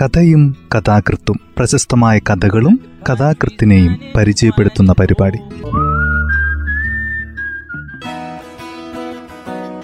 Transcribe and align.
കഥയും 0.00 0.56
കഥാകൃത്തും 0.74 1.40
പ്രശസ്തമായ 1.56 2.18
കഥകളും 2.18 2.80
കഥാകൃത്തിനെയും 3.10 3.98
പരിചയപ്പെടുത്തുന്ന 4.16 4.92
പരിപാടി. 4.92 5.38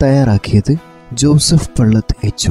തയ്യാറാക്കിയത് 0.03 0.76
Joseph 1.12 1.71
Pallath 1.79 2.26
H 2.26 2.50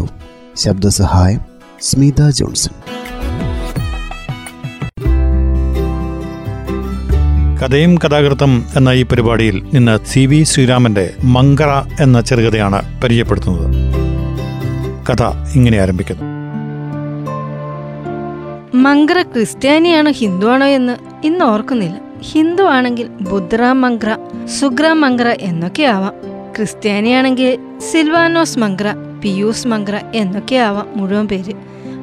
ശബ്ദസഹായം 0.56 1.40
Smitha 1.82 2.30
Johnson. 2.30 2.72
കഥയും 7.58 7.98
കഥാകൃത്തും 7.98 8.66
എന്ന 8.76 8.90
ഈ 8.90 9.04
പരിപാടിയിൽ 9.04 9.70
നിന്ന് 9.74 10.06
സി 10.06 10.20
വി 10.20 10.44
ശ്രീരാമന്റെ 10.44 11.14
മങ്കറ 11.24 11.70
എന്ന 12.02 12.22
ചെറുകഥയാണ് 12.22 13.02
പരിചയപ്പെടുത്തുന്നത്. 13.02 13.90
കഥ 15.10 15.24
ഇങ്ങനെ 15.56 15.78
ആരംഭിക്കുന്നു. 15.78 16.29
മങ്കറ 18.90 19.22
ക്രിസ്ത്യാനിയാണോ 19.22 20.12
ഹിന്ദുവാണോ 20.12 20.66
എന്ന് 20.66 20.94
ഇന്ന് 21.26 21.46
ഓർക്കുന്നില്ല. 21.46 21.98
ഹിന്ദു 22.22 22.64
ആണെങ്കിൽ 22.64 23.08
ബുദ്ധറാം 23.08 23.82
മങ്ക്ര 23.82 24.18
സുഗ്രാം 24.60 25.02
മങ്ക്ര 25.02 25.36
എന്നൊക്കെ 25.42 25.84
ആവാം. 25.84 26.14
ക്രിസ്ത്യാനിയാണെങ്കിൽ 26.56 27.60
സിൽവാനോസ് 27.80 28.60
മങ്ക്ര 28.60 28.96
പിയൂസ് 29.22 29.68
മങ്ക്ര 29.68 30.02
എന്നൊക്കെ 30.16 30.56
ആവാം 30.56 30.88
മുഴുവൻ 30.96 31.28
പേര്. 31.28 31.54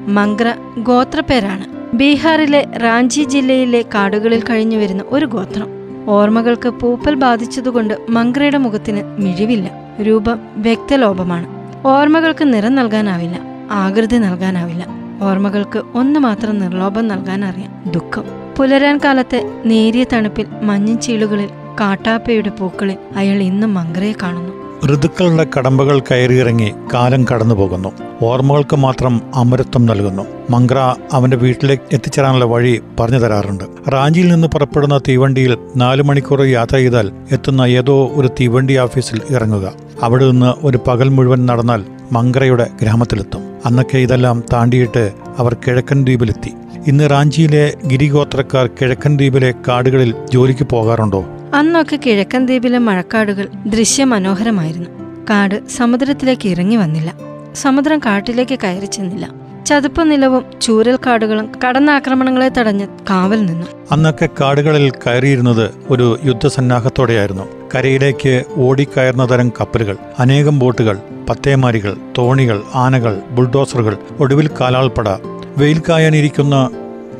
മങ്ക്ര 0.09 0.55
ഗോത്രപ്പേരാണ് 0.79 1.97
ബീഹാറിലെ 1.97 2.67
റാഞ്ചി 2.77 3.23
ജില്ലയിലെ 3.23 3.83
കാടുകളിൽ 3.83 4.43
കഴിഞ്ഞു 4.43 4.77
വരുന്ന 4.77 5.05
ഒരു 5.09 5.27
ഗോത്രം. 5.27 5.69
ഓർമ്മകൾക്ക് 6.09 6.69
പൂപ്പൽ 6.69 7.15
ബാധിച്ചതുകൊണ്ട് 7.15 7.95
മങ്ക്രയുടെ 8.09 8.59
മുഖത്തിന് 8.59 9.03
മിഴിവില്ല. 9.21 9.71
രൂപം 10.03 10.39
വ്യക്തലോപമാണ്. 10.57 11.47
ഓർമ്മകൾക്ക് 11.87 12.55
നിറം 12.55 12.75
നൽകാനാവില്ല. 12.75 13.41
ആകൃതി 13.71 14.17
നൽകാനാവില്ല. 14.17 15.06
ഓർമ്മകൾക്ക് 15.23 15.83
ഒന്ന് 15.95 16.21
മാത്രം 16.21 16.59
നിർലോഭം 16.59 17.09
നൽകാൻ 17.09 17.45
അറിയാം. 17.45 17.93
ദുഃഖം. 17.93 18.25
പുലരാൻ 18.59 19.01
കാലത്തെ 19.05 19.63
നേരിയ 19.65 20.05
തണുപ്പിൽ 20.13 20.47
മഞ്ഞ 20.63 20.97
ചീളുകളിൽ 20.97 21.49
കാട്ടാപ്പയുടെ 21.81 22.49
പൂക്കളിൽ 22.49 22.97
അയാൾ 23.17 23.37
ഇന്നും 23.37 23.75
മങ്കരയെ 23.75 24.13
കാണുന്നു. 24.23 24.67
ഋതുക്കളുടെ 24.87 25.47
കടമ്പകൾ 25.59 25.99
കയറിയിറങ്ങി 25.99 26.73
കാലം 26.95 27.27
കടന്നു 27.33 27.55
പോകുന്നു 27.55 27.93
ഓർമ്മകൾക്ക് 28.23 28.77
മാത്രം 28.77 29.21
അമരത്വം 29.35 29.87
നൽകുന്നു. 29.87 30.23
മങ്ക്ര 30.51 30.95
അവന്റെ 31.13 31.37
വീട്ടിലേക്ക് 31.37 31.83
എത്തിച്ചേരാനുള്ള 31.93 32.45
വഴി 32.45 32.83
പറഞ്ഞു 33.01 33.19
തരാറുണ്ട്. 33.19 33.65
റാഞ്ചിയിൽ 33.89 34.29
നിന്ന് 34.29 34.49
പുറപ്പെടുന്ന 34.49 34.99
തീവണ്ടിയിൽ 34.99 35.59
നാലു 35.77 36.03
മണിക്കൂർ 36.03 36.43
യാത്ര 36.43 36.77
ചെയ്താൽ 36.77 37.13
എത്തുന്ന 37.33 37.63
ഏതോ 37.63 38.11
ഒരു 38.15 38.29
തീവണ്ടി 38.29 38.77
ഓഫീസിൽ 38.77 39.21
ഇറങ്ങുക. 39.31 39.73
അവിടെ 40.03 40.31
നിന്ന് 40.31 40.67
ഒരു 40.67 40.81
പകൽ 40.87 41.09
മുഴുവൻ 41.09 41.47
നടന്നാൽ 41.47 41.85
മങ്ക്രയുടെ 42.13 42.71
ഗ്രാമത്തിലെത്തും. 42.83 43.41
അന്നൊക്കെ 43.67 43.99
ഇതെല്ലാം 43.99 44.45
താണ്ടിയിട്ട് 44.53 45.13
അവർ 45.39 45.55
കിഴക്കൻ 45.55 46.05
ദ്വീപിലെത്തി. 46.05 46.53
ഇന്ന് 46.87 47.11
റാഞ്ചിയിലെ 47.11 47.75
ഗിരിഗോത്രക്കാർ 47.87 48.67
കിഴക്കൻ 48.67 49.17
ദ്വീപിലെ 49.17 49.55
കാടുകളിൽ 49.69 50.15
ജോലിക്ക് 50.33 50.65
പോകാറുണ്ടോ? 50.65 51.25
അന്നൊക്കെ 51.55 51.99
കിഴക്കൻ 52.07 52.47
ദ്വീപിലെ 52.47 52.79
മഴക്കാടുകൾ 52.79 53.49
ദൃശ്യമനോഹരമായിരുന്നു. 53.67 54.91
കാട് 55.31 55.69
സമുദ്രത്തിലേക്ക് 55.69 56.49
ഇറങ്ങി 56.49 56.77
വന്നില്ല. 56.77 57.15
സമുദ്രം 57.55 57.99
കാട്ടിലേക്ക് 57.99 58.59
കയറി 58.59 58.87
ചെന്നില്ല. 58.87 59.47
ചതുപ്പ് 59.67 60.11
നിലവും 60.11 60.45
ചൂരൽക്കാടുകളും 60.63 61.53
കടന്നാക്രമണങ്ങളെ 61.65 62.49
തടഞ്ഞ് 62.49 62.87
കാവൽ 63.11 63.47
നിന്നു. 63.47 63.67
അന്നൊക്കെ 63.93 64.29
കാടുകളിൽ 64.41 64.91
കയറിയിരുന്നത് 64.91 65.71
ഒരു 65.91 66.19
യുദ്ധസന്നാഹത്തോടെയായിരുന്നു. 66.25 67.56
കരയിലേക്ക് 67.75 68.45
ഓടിക്കയറുന്ന 68.57 69.31
തരം 69.31 69.49
കപ്പലുകൾ 69.49 69.97
അനേകം 70.19 70.59
ബോട്ടുകൾ 70.59 70.99
പത്തേമാരികൾ 71.29 71.97
തോണികൾ 72.19 72.63
ആനകൾ 72.75 73.21
ബുൾഡോസറുകൾ 73.31 73.97
ഒടുവിൽ 74.21 74.51
കാലാൾപ്പട 74.61 75.09
വെയിൽ 75.59 75.83
കായാനിരിക്കുന്ന 75.89 76.71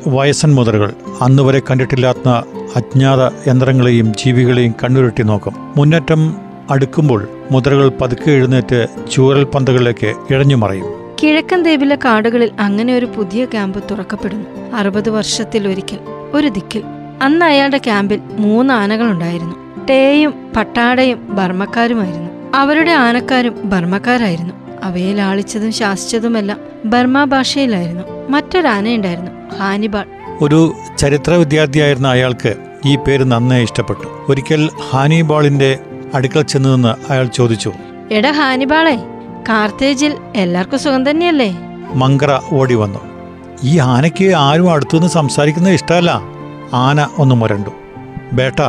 വയസ്സൻ 0.07 0.55
മുതലുകൾ 0.55 0.93
അന്നുവരെ 1.21 1.61
കണ്ടിട്ടില്ലാത്ത 1.71 2.29
അജ്ഞാത 2.75 3.49
യന്ത്രങ്ങളെയും 3.49 4.13
ജീവികളെയും 4.13 4.75
കണ്ണുരുട്ടി 4.83 5.23
നോക്കും. 5.23 5.53
മുന്നേറ്റം 5.77 6.35
അടുക്കുമ്പോൾ 6.69 7.27
മുതലുകൾ 7.51 7.91
പതുക്കെ 8.01 8.31
എഴുന്നേറ്റ് 8.31 8.87
ചൂരൽ 9.11 9.43
പന്തുകളിലേക്ക് 9.43 10.13
ഇഴഞ്ഞു 10.29 10.55
മറയും. 10.55 10.85
കിഴക്കൻ 11.23 11.61
ദ്വീപിലെ 11.61 11.95
കാടുകളിൽ 11.95 12.51
അങ്ങനെ 12.59 12.97
ഒരു 12.97 13.05
പുതിയ 13.05 13.45
ക്യാമ്പ് 13.45 13.83
തുറക്കപ്പെടുന്നു. 13.91 14.75
അറുപത് 14.75 15.09
വർഷത്തിൽ 15.09 15.67
ഒരിക്കൽ 15.67 15.99
ഒരു 16.33 16.47
ദിക്കിൽ. 16.47 16.83
അന്ന് 17.21 17.45
അയാളുടെ 17.45 17.77
ക്യാമ്പിൽ 17.77 18.19
മൂന്ന് 18.37 18.73
ആനകളുണ്ടായിരുന്നു. 18.73 19.66
ടേയും 19.89 20.33
പട്ടാടയും 20.55 21.35
ബർമ്മക്കാരുമായിരുന്നു. 21.35 22.57
അവരുടെ 22.57 22.91
ആനക്കാരും 22.91 23.69
ബർമ്മക്കാരായിരുന്നു. 23.69 24.53
അവയെ 24.83 25.13
ലാളിച്ചതും 25.13 25.71
ശാസിച്ചതുമെല്ലാം 25.71 26.59
ബർമ്മ 26.85 27.23
ഭാഷയിലായിരുന്നു. 27.23 28.03
മറ്റൊരാനയുണ്ടായിരുന്നു 28.29 29.31
ഹാനിബാൾ. 29.59 30.05
ഒരു 30.41 30.73
ചരിത്ര 30.97 31.33
വിദ്യാർത്ഥിയായിരുന്ന 31.33 32.07
അയാൾക്ക് 32.07 32.55
ഈ 32.85 32.95
പേര് 32.95 33.23
നന്നേ 33.23 33.61
ഇഷ്ടപ്പെട്ടു. 33.61 34.25
ഒരിക്കൽ 34.29 34.69
ഹാനിബാളിന്റെ 34.89 35.79
അടുക്കൽ 36.13 36.41
ചെന്നതെന്ന് 36.41 36.89
നിന്ന് 36.89 37.11
അയാൾ 37.11 37.25
ചോദിച്ചു 37.25 37.73
എടാ 38.11 38.31
ഹാനിബാളെ 38.31 38.95
കാർത്തേജിൽ 39.49 40.17
എല്ലാവർക്കും 40.35 40.79
സുഖം 40.79 41.09
തന്നെയല്ലേ? 41.09 41.57
മങ്കറ 41.93 42.39
ഓടി 42.53 42.75
വന്നു. 42.75 42.99
ഈ 43.63 43.79
ആനയ്ക്ക് 43.79 44.33
ആരും 44.33 44.71
അടുത്തുനിന്ന് 44.71 45.09
സംസാരിക്കുന്നത് 45.09 45.73
ഇഷ്ടമല്ല. 45.73 46.21
ആന 46.73 47.07
ഒന്ന് 47.17 47.35
മുരണ്ടു. 47.35 47.69
ബേട്ട 48.33 48.61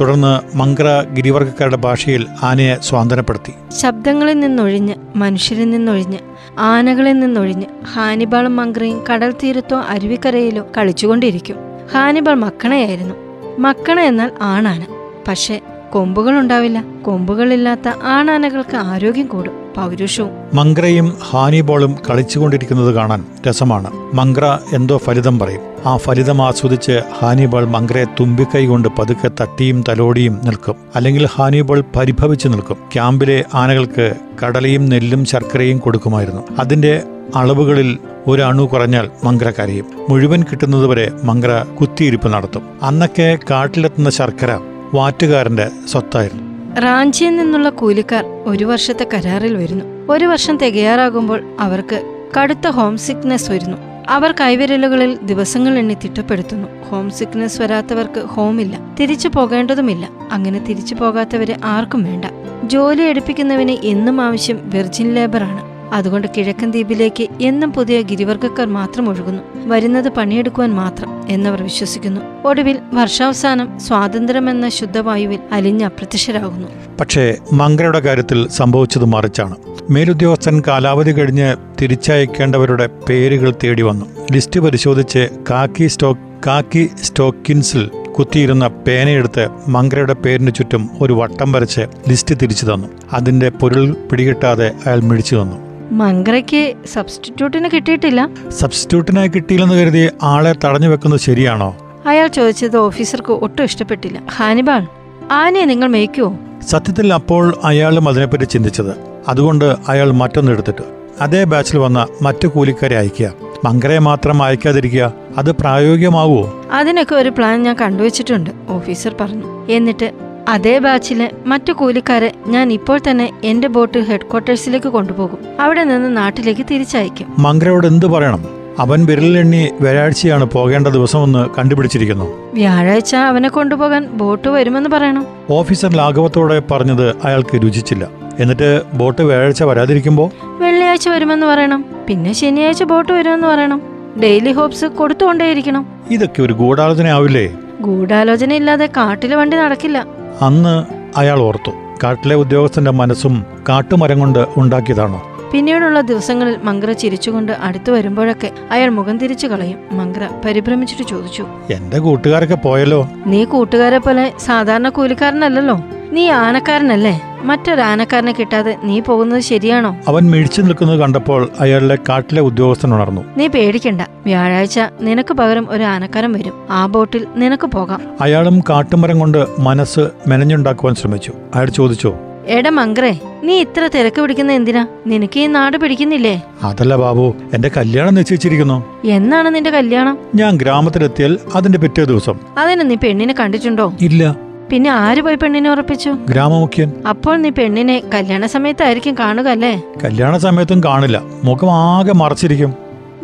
തുടർന്ന് 0.00 0.56
മംഗ്ര 0.56 1.04
ഗിരിവർഗക്കാരുടെ 1.14 1.76
ഭാഷയിൽ 1.76 2.26
ആനയെ 2.42 2.76
സ്വാന്തനപ്പെടുത്തി. 2.76 3.52
ശബ്ദങ്ങളിൽ 3.80 4.40
നിന്നൊഴിഞ്ഞ് 4.40 4.94
മനുഷ്യരിൽ 5.16 5.70
നിന്നൊഴിഞ്ഞ് 5.70 6.18
ആനകളിൽ 6.58 7.20
നിന്നൊഴിഞ്ഞ് 7.20 7.66
ഹാനിബാളും 7.92 8.56
മംഗ്രയും 8.56 9.04
കടൽ 9.12 9.34
തീരത്തോ 9.42 9.80
അരുവിക്കരയിലോ 9.88 10.66
കളിച്ചുകൊണ്ടിരിക്കും. 10.76 11.56
ഹാനിബാൾ 11.94 12.34
മക്കണയായിരുന്നു. 12.34 13.14
മക്കണ 13.58 14.00
എന്നാൽ 14.00 14.30
ആണാന. 14.42 14.86
പക്ഷെ 15.28 15.60
കൊമ്പുകളുണ്ടാവില്ല. 15.92 16.84
കൊമ്പുകളില്ലാത്ത 17.02 17.88
ആണാനകൾക്ക് 18.02 18.76
ആരോഗ്യം 18.76 19.26
കൂടും. 19.26 19.59
പൗരുഷവും 19.76 20.30
മംഗ്രയും 20.54 21.16
ഹാനിബോളും 21.30 21.96
കളിച്ചുകൊണ്ടിരിക്കുന്നത് 22.10 22.94
കാണാൻ 22.94 23.24
രസമാണ്. 23.48 23.90
മംഗ്ര 24.14 24.58
എന്തോ 24.72 24.96
ഫലിതം 24.96 25.38
പറയും. 25.38 25.60
ആ 25.86 25.96
ഫലിതം 25.96 26.42
ആസ്വദിച്ച് 26.42 27.00
ഹാനിബോൾ 27.18 27.64
മംഗ്രയെ 27.64 28.04
തുമ്പിക്കൈ 28.04 28.66
കൊണ്ട് 28.66 28.88
പതുക്കെ 28.88 29.30
തട്ടിയും 29.40 29.84
തലോടിയും 29.88 30.40
നിൽക്കും. 30.44 30.74
അല്ലെങ്കിൽ 30.94 31.26
ഹാനിബോൾ 31.26 31.84
പരിഭവിച്ചു 31.96 32.48
നിൽക്കും. 32.48 32.76
ക്യാമ്പിലെ 32.92 33.44
ആനകൾക്ക് 33.54 34.14
കടലയും 34.44 34.86
നെല്ലും 34.86 35.24
ശർക്കരയും 35.24 35.78
കൊടുക്കുമായിരുന്നു. 35.78 36.42
അതിന്റെ 36.58 37.02
അളവുകളിൽ 37.36 37.98
ഒരു 38.26 38.42
അണു 38.42 38.62
കുറഞ്ഞാൽ 38.62 39.10
മംഗ്ര 39.24 39.50
കരയും. 39.50 39.86
മുഴുവൻ 40.08 40.42
കിട്ടുന്നതുവരെ 40.42 41.10
മംഗ്ര 41.24 41.64
കുത്തിയിരിപ്പ് 41.80 42.28
നടത്തും. 42.28 42.62
അന്നൊക്കെ 42.82 43.38
കാട്ടിലെത്തുന്ന 43.50 44.10
ശർക്കര 44.10 44.58
വാറ്റുകാരന്റെ 44.94 45.70
സ്വത്തായിരുന്നു. 45.88 46.49
റാഞ്ചിയിൽ 46.78 47.36
നിന്നുള്ള 47.36 47.68
കൂലിക്കാർ 47.68 48.24
ഒരു 48.24 48.64
വർഷത്തെ 48.64 49.06
കരാറിൽ 49.14 49.56
വരുന്നു. 49.56 49.84
ഒരു 50.10 50.24
വർഷം 50.24 50.56
തികയാറാകുമ്പോൾ 50.56 51.56
അവർക്ക് 51.60 52.26
കടുത്ത 52.40 52.68
ഹോം 52.68 52.96
സിക്നെസ് 52.96 53.50
വരുന്നു. 53.50 53.76
അവർ 54.08 54.34
കൈവിരലുകളിൽ 54.40 55.18
ദിവസങ്ങൾ 55.22 55.78
എണ്ണി 55.78 55.94
തിട്ടപ്പെടുത്തുന്നു. 55.94 56.68
ഹോം 56.90 57.10
സിക്നെസ് 57.10 57.62
വരാത്തവർക്ക് 57.62 58.20
ഹോമില്ല 58.20 58.94
തിരിച്ചു 59.00 59.28
പോകേണ്ടതുമില്ല. 59.28 60.08
അങ്ങനെ 60.32 60.58
തിരിച്ചു 60.58 60.94
പോകാത്തവരെ 60.94 61.56
ആർക്കും 61.64 62.04
വേണ്ട. 62.04 62.24
ജോലി 62.64 63.02
എടുപ്പിക്കുന്നവന് 63.02 63.70
എന്നും 63.70 64.20
ആവശ്യം 64.20 64.60
വെർജിൻ 64.64 65.14
ലേബറാണ് 65.14 65.70
അതുകൊണ്ട് 65.92 66.28
കിഴക്കൻ 66.36 66.70
ദ്വീപിലേക്ക് 66.70 67.28
എന്നും 67.40 67.72
പുതിയ 67.72 68.02
ഗിരിവർഗക്കാർ 68.02 68.66
മാത്രം 68.66 69.08
ഒഴുകുന്നു. 69.08 69.42
വരുന്നത് 69.68 70.08
പണിയെടുക്കുവാൻ 70.08 70.74
മാത്രം 70.74 71.22
എന്നവർ 71.28 71.62
വിശ്വസിക്കുന്നു. 71.62 72.20
ഒടുവിൽ 72.44 72.78
വർഷാവസാനം 72.92 73.80
സ്വാതന്ത്ര്യമെന്ന 73.80 74.68
ശുദ്ധവായുവിൽ 74.68 75.38
അലിഞ്ഞ് 75.52 75.84
അപ്രത്യക്ഷരാകുന്നു. 75.84 76.68
പക്ഷേ 77.00 77.34
മങ്കരയുടെ 77.52 78.00
കാര്യത്തിൽ 78.00 78.48
സംഭവിച്ചത് 78.48 79.04
മറിച്ചാണ്. 79.04 79.56
മേലുദ്യോഗസ്ഥൻ 79.90 80.62
കാലാവധി 80.66 81.12
കഴിഞ്ഞ് 81.12 81.56
തിരിച്ചയക്കേണ്ടവരുടെ 81.82 82.88
പേരുകൾ 83.08 83.54
തേടി 83.64 83.82
വന്നു. 83.82 84.06
ലിസ്റ്റ് 84.32 84.60
പരിശോധിച്ച് 84.60 85.28
കാക്കി 85.50 85.86
സ്റ്റോക്ക് 85.86 86.20
കാക്കി 86.46 86.90
സ്റ്റോക്കിൻസിൽ 87.02 87.90
കുത്തിയിരുന്ന 88.18 88.66
പേനയെടുത്ത് 88.68 89.48
മങ്കരയുടെ 89.68 90.12
പേരിന് 90.12 90.54
ചുറ്റും 90.54 90.90
ഒരു 91.00 91.12
വട്ടം 91.12 91.52
വരച്ച് 91.52 91.80
ലിസ്റ്റ് 91.80 92.34
തിരിച്ചു 92.42 92.66
തന്നു. 92.66 92.88
അതിന്റെ 93.12 93.50
പൊരുൾ 93.50 93.96
പിടികിട്ടാതെ 94.10 94.72
അയാൾ 94.86 95.00
മിഴിച്ചു 95.00 95.36
തന്നു. 95.36 95.69
മങ്കറയ്ക്ക് 95.92 96.74
സബ്സ്റ്റിറ്റ്യൂട്ടിന് 96.92 97.68
കിട്ടിയിട്ടില്ല. 97.74 98.28
സബ്സ്റ്റിറ്റ്യൂട്ടിനായി 98.48 99.28
കിട്ടിയില്ലെന്ന് 99.28 99.74
കരുതി 99.74 100.10
ആളെ 100.22 100.54
തടഞ്ഞു 100.64 100.88
വെക്കുന്നത് 100.88 101.20
ശരിയാണോ? 101.20 101.76
അയാൾ 102.06 102.26
ചോദിച്ചത് 102.26 102.76
ഓഫീസർക്ക് 102.76 103.32
ഒട്ടും 103.32 103.64
ഇഷ്ടപ്പെട്ടില്ല. 103.64 104.22
ഹാനിബാൾ 104.36 104.86
ആനയെ 105.30 105.64
നിങ്ങൾ 105.64 105.88
മേയ്ക്കുവോ? 105.88 106.38
സത്യത്തിൽ 106.68 107.14
അപ്പോൾ 107.14 107.54
അയാളും 107.64 108.08
അതിനെപ്പറ്റി 108.08 108.44
ചിന്തിച്ചത്. 108.44 108.96
അതുകൊണ്ട് 109.28 109.76
അയാൾ 109.88 110.10
മറ്റൊന്നെടുത്തിട്ട് 110.10 110.82
അതേ 111.20 111.44
ബാച്ചിൽ 111.44 111.78
വന്ന 111.78 112.06
മറ്റു 112.22 112.48
കൂലിക്കാരെ 112.48 112.96
അയക്കുക 112.96 113.32
മങ്കരയെ 113.64 113.98
മാത്രം 113.98 114.42
അയക്കാതിരിക്കുക 114.42 115.12
അത് 115.36 115.52
പ്രായോഗികമാവുമോ? 115.52 116.64
അതിനൊക്കെ 116.72 117.14
ഒരു 117.14 117.28
പ്ലാൻ 117.28 117.62
ഞാൻ 117.62 117.76
കണ്ടുവച്ചിട്ടുണ്ട് 117.80 118.50
ഓഫീസർ 118.68 119.14
പറഞ്ഞു. 119.20 119.66
എന്നിട്ട് 119.70 120.12
അതേ 120.50 120.78
ബാച്ചിലെ 120.78 121.30
മറ്റു 121.46 121.72
കൂലിക്കാരെ 121.72 122.32
ഞാൻ 122.46 122.72
ഇപ്പോൾ 122.72 123.00
തന്നെ 123.10 123.26
എന്റെ 123.44 123.68
ബോട്ട് 123.68 123.98
ഹെഡ്ക്വാർട്ടേഴ്സിലേക്ക് 123.98 124.88
കൊണ്ടുപോകും. 124.88 125.38
അവിടെ 125.60 125.84
നിന്ന് 125.84 126.16
നാട്ടിലേക്ക് 126.16 126.64
തിരിച്ചയക്കും. 126.70 127.26
മംഗരയോട് 127.38 127.86
എന്ത് 127.86 128.06
പറയണം? 128.06 128.42
അവൻ 128.78 129.06
വിരലിലെണ്ണി 129.06 129.70
വ്യാഴാഴ്ചയാണ് 129.80 130.44
പോകേണ്ട 130.44 130.88
ദിവസമെന്ന് 130.88 131.42
കണ്ടുപിടിച്ചിരിക്കുന്നു. 131.58 132.26
വ്യാഴാഴ്ച 132.54 133.14
അവനെ 133.14 133.48
കൊണ്ടുപോകാൻ 133.48 134.06
ബോട്ട് 134.06 134.48
വരുമെന്ന് 134.48 134.90
പറയണം. 134.90 135.26
ഓഫീസർ 135.50 135.92
ലാഘവത്തോടെ 135.96 136.62
പറഞ്ഞത് 136.70 137.06
അയാൾക്ക് 137.24 137.62
രുചിച്ചില്ല. 137.62 138.08
എന്നിട്ട് 138.40 138.82
ബോട്ട് 138.94 139.22
വ്യാഴാഴ്ച 139.22 139.62
വരാതിരിക്കുമ്പോൾ 139.62 140.30
വെള്ളിയാഴ്ച 140.62 141.08
വരുമെന്ന് 141.08 141.46
പറയണം. 141.46 141.84
പിന്നെ 142.08 142.32
ശനിയാഴ്ച 142.32 142.82
ബോട്ട് 142.82 143.12
വരുമെന്ന് 143.12 143.48
പറയണം. 143.48 143.82
ഡെയിലി 144.22 144.52
ഹോപ്സ് 144.52 144.84
കൊടുത്തുകൊണ്ടേയിരിക്കണം. 144.84 145.86
ഇതൊക്കെ 146.10 146.42
ഒരു 146.42 146.52
ഗൂഢാലോചന 146.52 147.06
ആവില്ലേ 147.08 147.46
ഗൂഢാലോചന 147.80 148.52
ഇല്ലാതെ 148.52 148.86
കാട്ടിലെ 148.86 149.36
വണ്ടി 149.36 149.56
നടക്കില്ല. 149.56 150.19
അന്ന് 150.40 150.84
അയാൾ 151.16 151.38
ഓർത്തു. 151.38 151.70
കാട്ടിലെ 152.04 152.34
ഉദ്യോഗസ്ഥന്റെ 152.34 152.90
മനസ്സും 152.90 153.46
കാട്ടുമരം 153.68 154.18
കൊണ്ട് 154.18 154.46
ഉണ്ടാക്കിയതാണോ? 154.56 155.26
പിന്നീടുള്ള 155.52 156.00
ദിവസങ്ങളിൽ 156.00 156.56
മംഗ്ര 156.64 156.92
ചിരിച്ചുകൊണ്ട് 156.92 157.52
അടുത്തു 157.52 157.92
വരുമ്പോഴൊക്കെ 157.92 158.50
അയാൾ 158.70 158.88
മുഖം 158.88 159.18
തിരിച്ചു 159.18 159.46
കളയും. 159.46 159.78
മംഗ്ര 159.92 160.28
പരിഭ്രമിച്ചിട്ട് 160.44 161.02
ചോദിച്ചു. 161.02 161.46
എന്റെ 161.70 161.98
കൂട്ടുകാരൊക്കെ 161.98 162.54
പോയല്ലോ? 162.54 163.08
നീ 163.26 163.44
കൂട്ടുകാരെ 163.44 163.98
പോലെ 163.98 164.32
സാധാരണ 164.38 164.88
കൂലിക്കാരനല്ലല്ലോ? 164.88 165.80
നീ 166.12 166.28
ആനക്കാരനല്ലേ? 166.28 167.22
മറ്റൊരാനക്കാരനെ 167.42 168.32
കിട്ടാതെ 168.32 168.76
നീ 168.84 169.00
പോകുന്നത് 169.00 169.40
ശരിയാണോ? 169.40 169.96
അവൻ 170.08 170.30
മിഴിച്ചു 170.30 170.62
നിൽക്കുന്നത് 170.62 170.98
കണ്ടപ്പോൾ 170.98 171.48
അയാളുടെ 171.60 171.98
കാട്ടിലെ 172.08 172.40
ഉദ്യോഗസ്ഥൻ 172.40 172.94
ഉണർന്നു. 172.94 173.24
നീ 173.36 173.46
പേടിക്കണ്ട. 173.46 174.00
വ്യാഴാഴ്ച 174.00 174.80
നിനക്ക് 175.00 175.34
പകരം 175.34 175.66
ഒരു 175.70 175.82
ആനക്കാരൻ 175.82 176.32
വരും. 176.32 176.52
ആ 176.70 176.86
ബോട്ടിൽ 176.86 177.26
നിനക്ക് 177.36 177.66
പോകാം. 177.66 178.00
അയാളും 178.20 178.60
കാട്ടുമരം 178.70 179.18
കൊണ്ട് 179.18 179.46
മനസ്സ് 179.58 180.00
മെനഞ്ഞുണ്ടാക്കുവാൻ 180.28 180.94
ശ്രമിച്ചു. 180.94 181.32
അയാൾ 181.54 181.70
ചോദിച്ചു 181.70 182.14
എടാ 182.46 182.70
മംഗ്രേ 182.70 183.20
നീ 183.42 183.60
ഇത്ര 183.60 183.86
തിരക്ക് 183.86 184.20
പിടിക്കുന്ന 184.20 184.52
എന്തിനാ? 184.52 184.86
നിനക്ക് 185.06 185.40
ഈ 185.40 185.46
നാട് 185.46 185.76
പിടിക്കുന്നില്ലേ? 185.76 186.42
അതല്ല 186.62 186.96
ബാബു 186.96 187.34
എന്റെ 187.54 187.70
കല്യാണം 187.76 188.14
നിശ്ചയിച്ചിരിക്കുന്നു. 188.14 189.00
എന്നാണ് 189.04 189.54
നിന്റെ 189.54 189.70
കല്യാണം? 189.70 190.18
ഞാൻ 190.34 190.56
ഗ്രാമത്തിലെത്തിയാൽ 190.56 191.38
അതിന്റെ 191.54 191.78
പിറ്റേ 191.78 192.04
ദിവസം. 192.04 192.40
അതിന് 192.58 192.90
നീ 192.90 192.94
പെണ്ണിനെ 192.94 193.34
കണ്ടിട്ടുണ്ടോ? 193.40 193.92
ഇല്ല. 194.00 194.36
പിന്നെ 194.72 194.90
ആര് 194.90 195.22
പോയി 195.22 195.34
പെണ്ണിനെ 195.34 195.70
ഉറപ്പിച്ചു? 195.70 196.10
ഗ്രാമമുഖ്യൻ. 196.28 196.92
അപ്പോൾ 197.08 197.36
നീ 197.36 197.50
പെണ്ണിനെ 197.50 198.02
കല്യാണ 198.14 198.46
സമയത്തായിരിക്കും 198.46 199.14
കാണുക 199.14 199.48
അല്ലേ? 199.48 199.82
കല്യാണ 200.04 200.38
സമയത്തും 200.38 200.84
കാണില്ല. 200.84 201.22
മുഖം 201.44 201.72
ആകെ 201.72 202.12
മറച്ചിരിക്കും. 202.12 202.74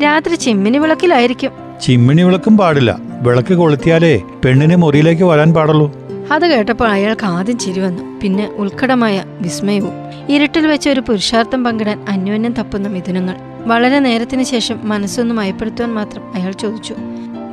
രാത്രി 0.02 0.34
ചിമ്മിനി 0.34 0.78
വിളക്കിലായിരിക്കും. 0.78 1.50
ചിമ്മിണി 1.82 2.22
വിളക്കും 2.22 2.58
പാടില്ല. 2.58 2.98
വിളക്ക് 3.20 3.54
കൊളുത്തിയാലേ 3.54 4.22
പെണ്ണിനെ 4.44 4.76
മുറിയിലേക്ക് 4.76 5.22
വരാൻ 5.22 5.54
പാടുള്ളൂ. 5.54 5.94
അത് 6.32 6.46
കേട്ടപ്പോൾ 6.46 6.88
അയാൾക്ക് 6.88 7.26
ആദ്യം 7.26 7.58
ചിരി 7.58 7.80
വന്നു. 7.80 8.20
പിന്നെ 8.22 8.50
ഉത്കടമായ 8.56 9.24
വിസ്മയവും. 9.40 9.92
ഇരുട്ടിൽ 10.28 10.66
വെച്ച 10.66 10.88
ഒരു 10.88 11.00
പുരുഷാർത്ഥം 11.00 11.64
പങ്കിടാൻ 11.64 12.04
അന്യോന്യം 12.08 12.52
തപ്പുന്ന 12.52 12.88
മിഥുനങ്ങൾ. 12.88 13.36
വളരെ 13.66 13.98
നേരത്തിന് 13.98 14.42
ശേഷം 14.42 14.80
മനസ്സൊന്ന് 14.84 15.34
മയപ്പെടുത്തുവാൻ 15.34 15.94
മാത്രം 15.94 16.22
അയാൾ 16.34 16.52
ചോദിച്ചു. 16.52 16.94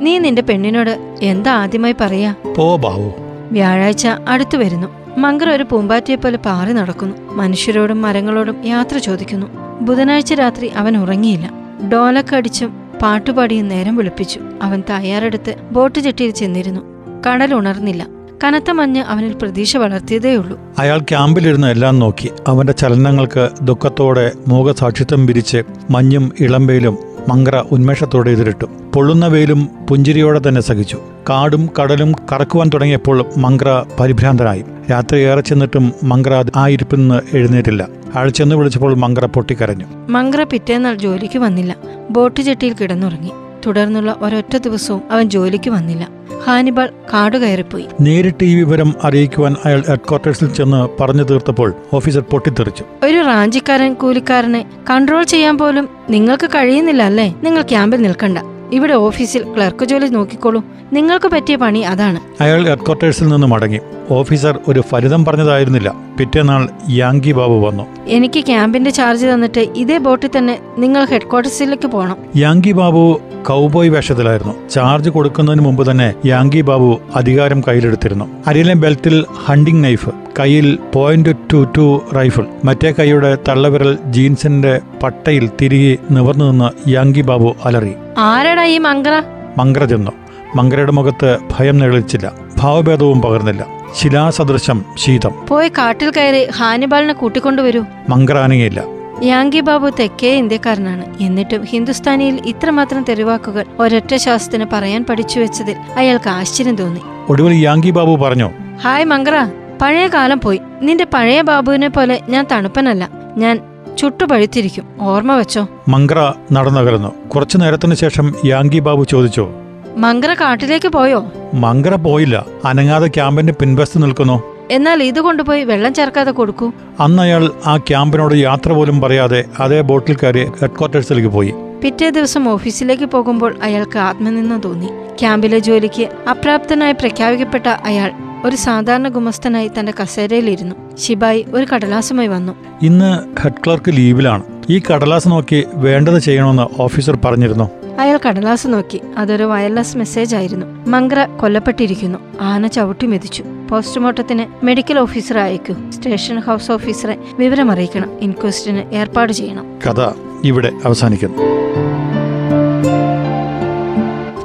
നീ 0.00 0.18
നിന്റെ 0.18 0.42
പെണ്ണിനോട് 0.42 1.18
എന്താ 1.22 1.52
ആദ്യമായി 1.52 1.94
പറയാ? 2.00 2.34
പോ 2.56 2.76
ബാബു 2.76 3.23
വ്യാഴാഴ്ച 3.54 4.06
അടുത്തു 4.28 4.56
വരുന്നു. 4.56 4.88
മങ്കർ 5.18 5.48
ഒരു 5.50 5.64
പൂമ്പാറ്റയെ 5.70 6.16
പോലെ 6.16 6.36
പാറി 6.36 6.72
നടക്കുന്നു. 6.72 7.16
മനുഷ്യരോടും 7.32 8.02
മരങ്ങളോടും 8.02 8.66
യാത്ര 8.66 8.98
ചോദിക്കുന്നു. 8.98 9.46
ബുധനാഴ്ച 9.80 10.34
രാത്രി 10.34 10.66
അവൻ 10.66 10.96
ഉറങ്ങിയില്ല. 10.96 11.50
ഡോലക്കടിച്ചും 11.92 12.70
പാട്ടുപാടിയും 13.02 13.68
നേരം 13.68 13.96
വിളിപ്പിച്ചു. 13.96 14.40
അവൻ 14.62 14.82
തയ്യാറെടുത്ത് 14.90 15.56
ബോട്ട് 15.72 15.98
ജെട്ടിയിൽ 15.98 16.30
ചെന്നിരുന്നു. 16.30 16.80
കടൽ 17.26 17.54
ഉണർന്നില്ല. 17.54 18.06
കനത്ത 18.44 18.70
മഞ്ഞ് 18.70 19.02
അവനിൽ 19.02 19.32
പ്രതീക്ഷ 19.42 19.76
വളർത്തിയതേയുള്ളൂ. 19.76 20.60
അയാൾ 20.78 20.98
ക്യാമ്പിലിരുന്ന് 20.98 21.68
എല്ലാം 21.68 21.98
നോക്കി. 21.98 22.30
അവന്റെ 22.48 22.72
ചലനങ്ങൾക്ക് 22.72 23.48
ദുഃഖത്തോടെ 23.62 24.32
മൂകസാക്ഷിത്വം 24.48 25.26
വിരിച്ച് 25.26 25.62
മഞ്ഞും 25.90 26.32
ഇളമ്പയിലും 26.40 26.98
മങ്കറ 27.28 27.56
ഉന്മേഷത്തോടെ 27.56 28.30
എതിരിട്ടു. 28.30 28.66
പൊള്ളുന്ന 28.94 29.26
വെയിലും 29.26 29.68
പുഞ്ചിരിയോടെ 29.90 30.40
തന്നെ 30.48 30.60
സഹിച്ചു. 30.60 30.98
കാടും 31.30 31.68
കടലും 31.80 32.12
കറക്കുവാൻ 32.32 32.70
തുടങ്ങിയപ്പോൾ 32.74 33.24
മങ്കറ 33.36 33.82
പരിഭ്രാന്തനായി. 34.00 34.64
രാത്രി 34.90 35.20
ഏറെ 35.20 35.40
ചെന്നിട്ടും 35.40 35.92
മങ്കറ 36.02 36.44
ആ 36.56 36.68
ഇരിപ്പിൽ 36.68 36.96
നിന്ന് 36.96 37.36
എഴുന്നേറ്റില്ല. 37.36 37.88
അയാൾ 38.14 38.28
ചെന്ന് 38.28 38.56
വിളിച്ചപ്പോൾ 38.56 38.94
മങ്കറ 38.94 39.26
പൊട്ടിക്കരഞ്ഞു. 39.26 39.84
മങ്കറ 40.08 40.42
പിറ്റേന്നാൾ 40.42 40.94
ജോലിക്ക് 40.94 41.38
വന്നില്ല. 41.38 41.76
ബോട്ട് 42.10 42.40
ജെട്ടിയിൽ 42.40 42.74
കിടന്നുറങ്ങി. 42.74 43.30
തുടർന്നുള്ള 43.66 44.16
ഒരൊറ്റ 44.20 44.56
ദിവസവും 44.56 45.02
അവൻ 45.10 45.30
ജോലിക്ക് 45.30 45.70
വന്നില്ല. 45.70 46.08
ഹാനിബാൾ 46.46 46.88
കാടു 47.14 47.38
കയറിപ്പോയി 47.38 47.84
നേരിട്ട് 48.00 48.44
ഈ 48.44 48.54
വിവരം 48.54 48.94
അറിയിക്കുവാൻ 49.04 49.56
അയാൾ 49.64 49.82
ഹെഡ്ക്വാർട്ടേഴ്സിൽ 49.88 50.54
ചെന്ന് 50.54 51.02
പറഞ്ഞു 51.02 51.22
തീർത്തപ്പോൾ 51.22 51.74
ഓഫീസർ 51.92 52.20
പൊട്ടിത്തെറിച്ചു. 52.20 52.84
ഒരു 53.02 53.20
റാഞ്ചിക്കാരൻ 53.26 53.94
കൂലിക്കാരനെ 53.94 54.66
കൺട്രോൾ 54.90 55.24
ചെയ്യാൻ 55.24 55.58
പോലും 55.58 55.88
നിങ്ങൾക്ക് 56.10 56.46
കഴിയുന്നില്ല 56.46 57.02
അല്ലേ? 57.02 57.34
നിങ്ങൾ 57.42 57.62
ക്യാമ്പിൽ 57.62 58.02
നിൽക്കണ്ട. 58.02 58.38
ഇവിടെ 58.72 58.94
ഓഫീസിൽ 58.94 59.54
ക്ലർക്ക് 59.54 59.84
ജോലി 59.84 60.06
നോക്കിക്കോളൂ. 60.06 60.64
നിങ്ങൾക്ക് 60.92 61.26
പറ്റിയ 61.26 61.56
പണി 61.56 61.80
അതാണ്. 61.80 62.20
അയാൾ 62.42 62.66
ഹെഡ്ക്വാർട്ടേഴ്സിൽ 62.68 63.28
നിന്ന് 63.28 63.46
മടങ്ങി. 63.46 63.80
ഓഫീസർ 64.10 64.58
ഒരു 64.68 64.80
ഫലിതം 64.80 65.24
പറഞ്ഞതായിരുന്നില്ല. 65.24 65.94
പിറ്റേന്നാൾ 66.18 66.68
യാങ്കി 66.90 67.32
ബാബു 67.32 67.66
വന്നു. 67.66 67.86
എനിക്ക് 68.06 68.40
ക്യാമ്പിന്റെ 68.46 68.90
ചാർജ് 68.90 69.26
തന്നിട്ട് 69.26 69.60
ഇതേ 69.76 69.98
ബോട്ടിൽ 69.98 70.30
തന്നെ 70.38 70.58
നിങ്ങൾ 70.78 71.04
ഹെഡ്ക്വാർട്ടേഴ്സിലേക്ക് 71.04 71.88
പോകണം 71.88 72.16
യാങ്കി 72.36 72.72
ബാബു 72.72 73.20
കൗബോയ് 73.46 73.88
വേഷത്തിലായിരുന്നു. 73.88 74.68
ചാർജ് 74.70 75.10
കൊടുക്കുന്നതിന് 75.10 75.64
മുമ്പ് 75.64 75.90
തന്നെ 75.90 76.14
യാങ്കി 76.26 76.60
ബാബു 76.60 77.00
അധികാരം 77.14 77.60
കയ്യിലെടുത്തിരുന്നു. 77.68 78.24
അരിയിലെ 78.46 78.74
ബെൽറ്റിൽ 78.74 79.24
ഹണ്ടിംഗ് 79.46 79.84
നൈഫ് 79.84 80.08
കയ്യിൽ 80.40 80.78
പോയിന്റ് 80.94 81.36
ടു 81.52 81.66
ടു 81.76 82.02
റൈഫിൾ 82.16 82.46
മറ്റേ 82.64 82.94
കൈയുടെ 82.98 83.38
തള്ളവിരൽ 83.48 83.98
ജീൻസിന്റെ 84.10 84.80
പട്ടയിൽ 85.02 85.50
തിരികെ 85.60 85.96
നിവർന്നു 86.10 86.44
നിന്ന് 86.44 86.90
യാങ്കി 86.90 87.20
ബാബു 87.20 87.54
അലറി. 87.64 87.94
ആരടാ 88.18 88.64
ഈ 88.64 88.78
മങ്കറ 88.78 89.22
മങ്കര 89.58 89.84
ചെന്നു. 89.84 90.10
മങ്കരയുടെ 90.56 90.92
മുഖത്ത് 90.92 91.38
ഭയം 91.50 91.78
നിഴലിച്ചില്ല. 91.78 92.32
ഭാവഭേദവും 92.58 93.22
പകർന്നില്ല. 93.22 93.66
ശിലാസദൃശം 94.00 94.84
ശീതം. 94.96 95.30
പോയി 95.48 95.68
കാട്ടിൽ 95.68 96.10
കയറി 96.10 96.50
ഹാനിബാളിനെ 96.50 97.12
കൂട്ടിക്കൊണ്ടുവരൂ. 97.12 97.84
മങ്കര 98.08 98.36
അനങ്ങിയില്ല 98.36 98.84
യാങ്കി 99.22 99.60
ബാബു 99.60 99.90
തെക്കേ 100.00 100.36
ഇന്ത്യക്കാരനാണ്. 100.36 101.04
എന്നിട്ടും 101.20 101.64
ഹിന്ദുസ്ഥാനിയിൽ 101.64 102.40
ഇത്രമാത്രം 102.46 103.04
തെരുവാക്കുകൾ 103.08 103.64
ഒരൊറ്റ 103.78 104.14
ശ്വാസത്തിന് 104.14 104.66
പറയാൻ 104.72 105.04
പഠിച്ചു 105.04 105.40
വെച്ചതിൽ 105.40 105.76
അയാൾക്ക് 105.96 106.28
ആശ്ചര്യം 106.28 106.76
തോന്നി. 106.76 107.00
ഒടുവിൽ 107.28 107.54
യാങ്കി 107.54 107.90
ബാബു 107.90 108.16
പറഞ്ഞു 108.16 108.50
ഹായ് 108.84 109.04
മങ്കറ 109.04 109.44
പഴയ 109.82 110.06
കാലം 110.06 110.40
പോയി. 110.40 110.60
നിന്റെ 110.82 111.06
പഴയ 111.14 111.42
ബാബുവിനെ 111.42 111.88
പോലെ 111.88 112.20
ഞാൻ 112.28 112.46
തണുപ്പനല്ല. 112.52 113.08
ഞാൻ 113.36 113.60
ചുട്ടുപഴുത്തിരിക്കും. 113.98 114.88
ഓർമ്മ 115.00 115.34
വെച്ചോ? 115.34 115.68
മങ്കറ 115.88 116.32
നടന്നകരുന്നു 116.52 117.28
കുറച്ചു 117.28 117.58
നേരത്തിന് 117.58 117.94
ശേഷം 117.94 118.34
യാങ്കി 118.46 118.78
ബാബു 118.78 119.04
ചോദിച്ചു 119.04 119.48
മങ്കറ 119.96 120.34
കാട്ടിലേക്ക് 120.34 120.88
പോയോ? 120.88 121.32
മങ്കര 121.54 121.94
പോയില്ല. 121.94 122.46
അനങ്ങാതെ 122.64 123.06
ക്യാമ്പിന്റെ 123.06 123.52
പിൻവശത്ത് 123.52 124.02
നിൽക്കുന്നു. 124.02 124.42
എന്നാൽ 124.70 125.02
ഇത് 125.02 125.20
കൊണ്ടുപോയി 125.20 125.64
വെള്ളം 125.64 125.94
ചേർക്കാതെ 125.94 126.30
കൊടുക്കൂ. 126.30 126.72
അന്ന് 127.00 127.22
അയാൾ 127.22 127.50
ആ 127.66 127.76
ക്യാമ്പിനോട് 127.76 128.34
യാത്ര 128.34 128.72
പോലും 128.72 129.00
പറയാതെ 129.00 129.44
അതേ 129.60 129.80
ബോട്ടിൽ 129.80 130.16
കയറി 130.16 130.44
ഹെഡ്ക്വാർട്ടേഴ്സിലേക്ക് 130.44 131.28
പോയി. 131.28 131.54
പിറ്റേ 131.82 132.10
ദിവസം 132.10 132.48
ഓഫീസിലേക്ക് 132.48 133.04
പോകുമ്പോൾ 133.04 133.56
അയാൾക്ക് 133.62 133.98
ആത്മനിന്ദ 133.98 134.52
തോന്നി. 134.52 134.86
ക്യാമ്പിലെ 135.20 135.58
ജോലിക്ക് 135.58 136.08
അപ്രാപ്തനായി 136.30 136.92
പ്രഖ്യാപിക്കപ്പെട്ട 136.92 137.66
അയാൾ 137.66 138.12
ഒരു 138.44 138.56
സാധാരണ 138.56 139.08
ഗുമസ്തനായി 139.08 139.70
തന്റെ 139.78 139.92
കസേരയിലിരുന്നു. 140.02 140.76
ശിബായി 140.96 141.46
ഒരു 141.54 141.66
കടലാസുമായി 141.74 142.28
വന്നു. 142.28 142.52
ഇന്ന് 142.82 143.40
ഹെഡ് 143.40 143.64
ക്ലർക്ക് 143.66 143.92
ലീവിലാണ്. 143.92 144.42
ഈ 144.70 144.78
കടലാസ് 144.78 145.28
നോക്കി 145.28 145.64
വേണ്ടത് 145.74 146.18
ചെയ്യണമെന്ന് 146.18 146.82
ഓഫീസർ 146.82 147.18
പറഞ്ഞിരുന്നു. 147.24 147.83
അയാൾ 147.98 148.20
കടലാസ് 148.28 148.66
നോക്കി. 148.66 149.00
അതൊരു 149.18 149.44
വയർലെസ് 149.44 149.96
മെസ്സേജ് 149.96 150.36
ആയിരുന്നു. 150.36 150.66
മംഗ്ര 150.88 151.28
കൊല്ലപ്പെട്ടിരിക്കുന്നു. 151.40 152.18
ആന 152.40 152.66
ചവിട്ടി 152.66 153.06
മെതിച്ചു. 153.06 153.44
പോസ്റ്റ്മോർട്ടത്തിന് 153.70 154.64
മെഡിക്കൽ 154.64 154.98
ഓഫീസറെ 154.98 155.40
അയക്കൂ. 155.40 155.90
സ്റ്റേഷൻ 155.90 156.38
ഹൗസ് 156.38 156.72
ഓഫീസറെ 156.72 157.18
വിവരം 157.38 157.70
അറിയിക്കണം. 157.70 158.10
ഇൻക്വസ്റ്റിന് 158.20 158.94
ഏർപ്പാട് 158.94 159.32
ചെയ്യണം. 159.32 159.66
കഥ 159.86 160.10
ഇവിടെ 160.44 160.72
അവസാനിക്കുന്നു. 160.84 161.38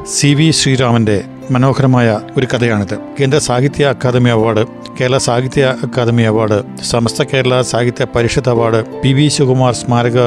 സി 0.06 0.27
വി 0.27 0.51
ശ്രീരാമന്റെ 0.51 1.24
മനോഹരമായ 1.51 2.20
ഒരു 2.38 2.48
കഥയാണിത്. 2.53 3.00
കേന്ദ്ര 3.20 3.39
സാഹിത്യ 3.39 3.86
അക്കാദമി 3.86 4.29
അവാർഡ് 4.29 4.65
കേരള 5.01 5.18
സാഹിത്യ 5.18 5.75
academy 5.84 6.22
award 6.22 6.84
Samastha 6.84 7.24
Kerala 7.24 7.62
Sahitya 7.62 8.08
Parishad 8.15 8.50
award 8.50 9.01
P 9.01 9.13
V 9.13 9.27
Sivakumar 9.27 9.74
സ്മാരക 9.74 10.18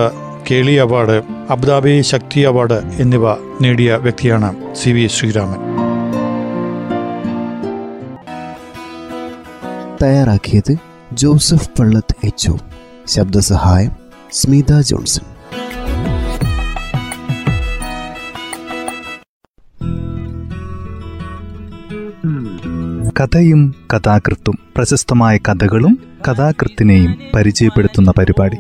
Keli 0.51 0.73
award 0.73 1.23
Abu Dhabi 1.51 2.01
Sakthi 2.01 2.41
award 2.41 2.73
എന്നിവ 2.73 3.23
നേടിയ 3.61 3.95
വ്യക്തിയാണ് 3.95 4.75
സി 4.75 4.91
വി 4.91 5.07
ശ്രീരാമൻ. 5.07 5.61
തയ്യാറാക്കിയത് 10.03 10.77
ജോസഫ് 11.13 11.69
പള്ളത്ത് 11.79 12.27
എച്ച് 12.27 12.53
ശബ്ദസഹായം 13.07 13.91
സ്മിത 14.33 14.81
ജോൺസൺ. 14.81 15.23
കഥയും 23.21 23.75
കഥാകൃത്തും 23.95 24.59
പ്രശസ്തമായ 24.77 25.37
കഥകളും 25.37 25.99
കഥാകൃത്തിനെയും 26.29 27.17
പരിചയപ്പെടുത്തുന്ന 27.35 28.13
പരിപാടി. 28.19 28.57